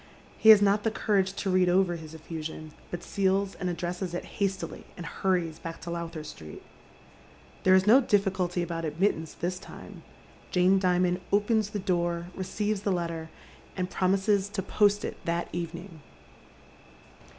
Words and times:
He 0.39 0.49
haa 0.49 0.57
not 0.63 0.81
the 0.81 0.89
courage 0.89 1.33
to 1.33 1.51
read 1.51 1.69
over 1.69 1.95
his 1.95 2.15
effusion, 2.15 2.71
but 2.89 3.03
seals 3.03 3.53
and 3.53 3.69
addresses 3.69 4.15
it 4.15 4.25
hastily, 4.41 4.83
and 4.97 5.05
hurries 5.05 5.59
back 5.59 5.79
to 5.81 5.91
Lowther 5.91 6.23
Street. 6.23 6.63
There 7.61 7.75
is 7.75 7.85
no 7.85 8.01
diffi 8.01 8.31
culty 8.31 8.63
about 8.63 8.83
admittance 8.83 9.37
tliis 9.39 9.61
time. 9.61 10.01
Jane 10.49 10.79
Dimond 10.79 11.19
opens 11.31 11.69
the 11.69 11.77
door, 11.77 12.29
receives 12.35 12.81
the 12.81 12.91
letter, 12.91 13.29
and 13.77 13.91
promises 13.91 14.49
to 14.49 14.63
post 14.63 15.05
it 15.05 15.23
that 15.25 15.49
evening. 15.53 16.01